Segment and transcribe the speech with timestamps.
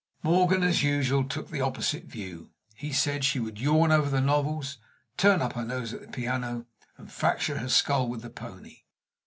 [0.23, 2.49] Morgan, as usual, took the opposite view.
[2.73, 4.79] He said she would yawn over the novels,
[5.15, 6.65] turn up her nose at the piano,
[6.97, 8.77] and fracture her skull with the pony.